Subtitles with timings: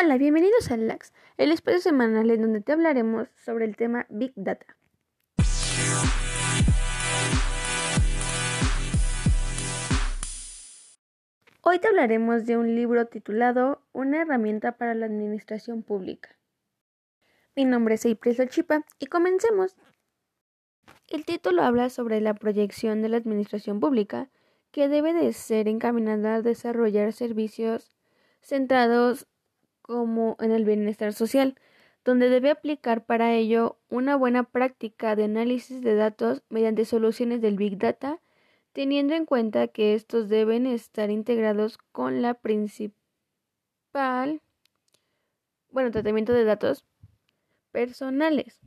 [0.00, 4.32] Hola, bienvenidos a LAX, el espacio semanal en donde te hablaremos sobre el tema Big
[4.36, 4.76] Data.
[11.62, 16.38] Hoy te hablaremos de un libro titulado Una herramienta para la administración pública.
[17.56, 19.74] Mi nombre es April Chipa y comencemos.
[21.08, 24.30] El título habla sobre la proyección de la administración pública
[24.70, 27.90] que debe de ser encaminada a desarrollar servicios
[28.40, 29.26] centrados
[29.88, 31.54] como en el bienestar social,
[32.04, 37.56] donde debe aplicar para ello una buena práctica de análisis de datos mediante soluciones del
[37.56, 38.20] Big Data,
[38.74, 42.92] teniendo en cuenta que estos deben estar integrados con la principal,
[45.70, 46.84] bueno, tratamiento de datos
[47.72, 48.60] personales.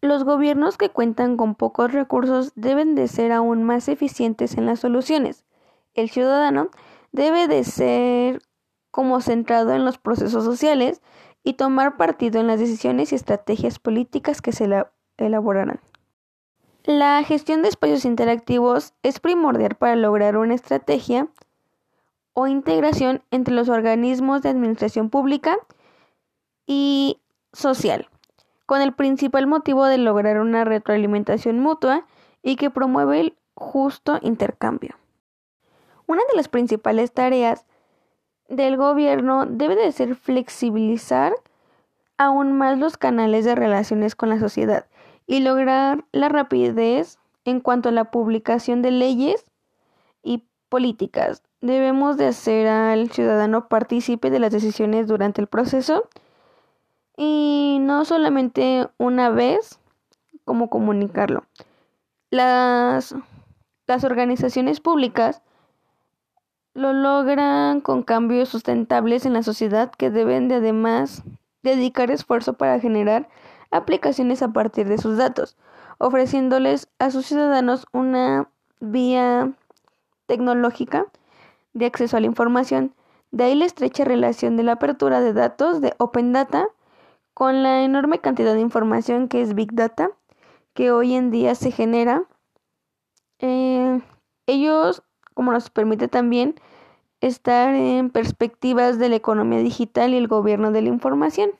[0.00, 4.80] Los gobiernos que cuentan con pocos recursos deben de ser aún más eficientes en las
[4.80, 5.44] soluciones.
[5.92, 6.70] El ciudadano
[7.12, 8.40] debe de ser
[8.98, 11.02] como centrado en los procesos sociales
[11.44, 14.68] y tomar partido en las decisiones y estrategias políticas que se
[15.18, 15.78] elaborarán.
[16.82, 21.28] La gestión de espacios interactivos es primordial para lograr una estrategia
[22.32, 25.56] o integración entre los organismos de administración pública
[26.66, 27.20] y
[27.52, 28.08] social,
[28.66, 32.04] con el principal motivo de lograr una retroalimentación mutua
[32.42, 34.96] y que promueve el justo intercambio.
[36.08, 37.64] Una de las principales tareas
[38.48, 41.34] del gobierno debe de ser flexibilizar
[42.16, 44.86] aún más los canales de relaciones con la sociedad
[45.26, 49.44] y lograr la rapidez en cuanto a la publicación de leyes
[50.22, 51.42] y políticas.
[51.60, 56.08] Debemos de hacer al ciudadano partícipe de las decisiones durante el proceso
[57.16, 59.80] y no solamente una vez
[60.44, 61.44] como comunicarlo.
[62.30, 63.14] Las,
[63.86, 65.42] las organizaciones públicas
[66.78, 71.24] lo logran con cambios sustentables en la sociedad que deben de además
[71.62, 73.28] dedicar esfuerzo para generar
[73.70, 75.56] aplicaciones a partir de sus datos,
[75.98, 78.48] ofreciéndoles a sus ciudadanos una
[78.80, 79.52] vía
[80.26, 81.06] tecnológica
[81.72, 82.94] de acceso a la información.
[83.32, 86.68] De ahí la estrecha relación de la apertura de datos de Open Data
[87.34, 90.10] con la enorme cantidad de información que es Big Data,
[90.74, 92.22] que hoy en día se genera.
[93.40, 94.00] Eh,
[94.46, 95.02] ellos,
[95.38, 96.56] como nos permite también,
[97.20, 101.52] estar en perspectivas de la economía digital y el gobierno de la información.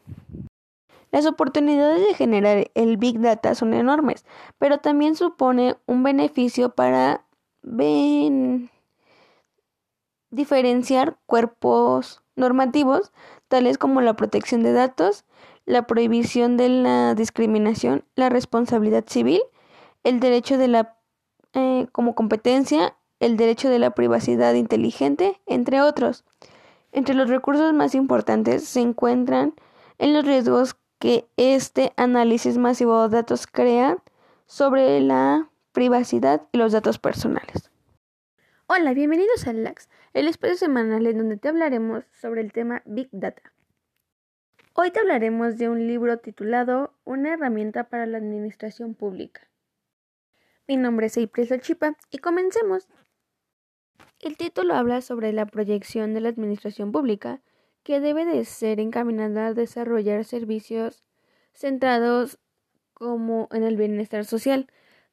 [1.12, 4.27] Las oportunidades de generar el Big Data son enormes,
[4.59, 7.25] pero también supone un beneficio para
[10.31, 13.12] diferenciar cuerpos normativos,
[13.47, 15.25] tales como la protección de datos,
[15.67, 19.41] la prohibición de la discriminación, la responsabilidad civil,
[20.03, 20.97] el derecho de la
[21.55, 26.25] eh, como competencia el derecho de la privacidad inteligente, entre otros.
[26.93, 29.55] Entre los recursos más importantes se encuentran
[29.99, 33.99] en los riesgos que este análisis masivo de datos crea
[34.47, 37.71] sobre la privacidad y los datos personales.
[38.67, 43.09] Hola, bienvenidos a LAX, el espacio semanal en donde te hablaremos sobre el tema Big
[43.12, 43.43] Data.
[44.75, 49.49] Hoy te hablaremos de un libro titulado Una herramienta para la administración pública.
[50.69, 52.89] Mi nombre es April Chipa y comencemos.
[54.20, 57.41] El título habla sobre la proyección de la administración pública
[57.84, 61.04] que debe de ser encaminada a desarrollar servicios
[61.53, 62.38] centrados
[62.94, 64.66] como en el bienestar social,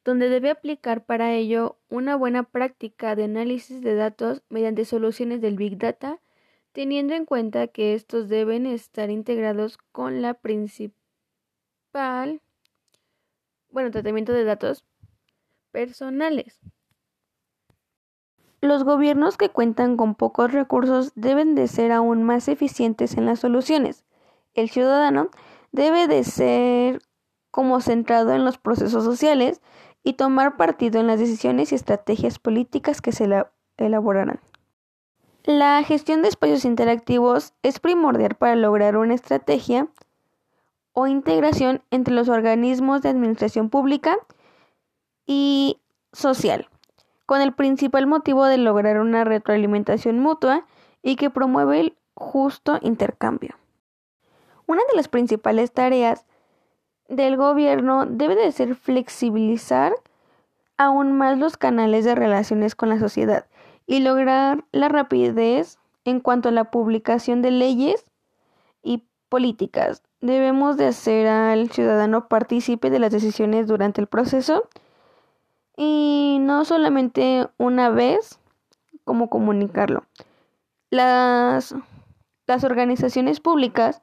[0.04, 5.56] donde debe aplicar para ello una buena práctica de análisis de datos mediante soluciones del
[5.56, 6.20] Big Data,
[6.72, 10.92] teniendo en cuenta que estos deben estar integrados con la principal,
[13.70, 14.84] bueno, tratamiento de datos
[15.70, 16.60] personales.
[18.60, 23.40] Los gobiernos que cuentan con pocos recursos deben de ser aún más eficientes en las
[23.40, 24.04] soluciones.
[24.54, 25.28] El ciudadano
[25.72, 27.02] debe de ser
[27.50, 29.60] como centrado en los procesos sociales
[30.02, 33.28] y tomar partido en las decisiones y estrategias políticas que se
[33.76, 34.40] elaborarán.
[35.44, 39.88] La gestión de espacios interactivos es primordial para lograr una estrategia
[40.92, 44.16] o integración entre los organismos de administración pública
[45.26, 45.78] y
[46.12, 46.68] social
[47.26, 50.64] con el principal motivo de lograr una retroalimentación mutua
[51.02, 53.56] y que promueve el justo intercambio.
[54.66, 56.24] Una de las principales tareas
[57.08, 59.92] del gobierno debe de ser flexibilizar
[60.76, 63.46] aún más los canales de relaciones con la sociedad
[63.86, 68.04] y lograr la rapidez en cuanto a la publicación de leyes
[68.82, 70.02] y políticas.
[70.20, 74.68] Debemos de hacer al ciudadano partícipe de las decisiones durante el proceso
[75.76, 78.40] y no solamente una vez
[79.04, 80.04] como comunicarlo.
[80.90, 81.74] Las,
[82.46, 84.02] las organizaciones públicas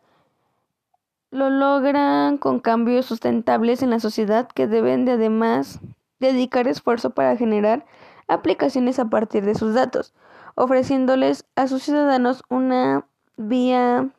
[1.31, 5.79] lo logran con cambios sustentables en la sociedad que deben de además
[6.19, 7.85] dedicar esfuerzo para generar
[8.27, 10.13] aplicaciones a partir de sus datos,
[10.55, 13.05] ofreciéndoles a sus ciudadanos una
[13.35, 14.09] vía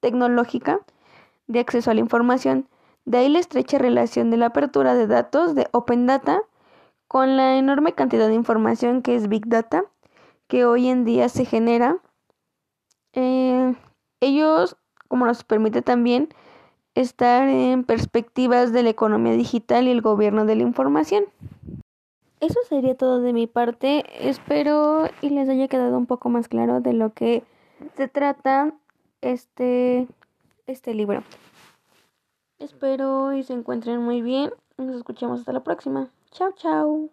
[0.00, 0.80] tecnológica
[1.46, 2.66] de acceso a la información.
[3.04, 6.42] De ahí la estrecha relación de la apertura de datos de Open Data
[7.10, 9.82] con la enorme cantidad de información que es Big Data,
[10.46, 11.96] que hoy en día se genera.
[13.14, 13.74] Eh,
[14.20, 14.76] ellos,
[15.08, 16.28] como nos permite también,
[16.94, 21.24] estar en perspectivas de la economía digital y el gobierno de la información.
[22.38, 24.04] Eso sería todo de mi parte.
[24.28, 27.42] Espero y les haya quedado un poco más claro de lo que
[27.96, 28.72] se trata
[29.20, 30.06] este,
[30.68, 31.24] este libro.
[32.60, 34.52] Espero y se encuentren muy bien.
[34.78, 36.08] Nos escuchamos hasta la próxima.
[36.30, 37.10] 悄悄。